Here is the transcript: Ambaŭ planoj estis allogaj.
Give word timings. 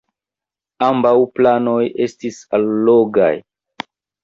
Ambaŭ 0.87 1.11
planoj 1.35 1.85
estis 2.07 2.41
allogaj. 2.61 3.31